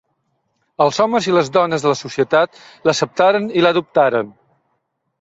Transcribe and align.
Els 0.85 0.99
homes 1.05 1.27
i 1.29 1.35
les 1.35 1.51
dones 1.59 1.87
de 1.87 1.93
la 1.93 1.99
societat 2.01 2.59
l'acceptaren 2.91 3.49
i 3.61 3.67
l'adoptaren. 3.67 4.39